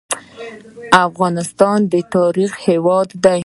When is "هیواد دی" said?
2.67-3.39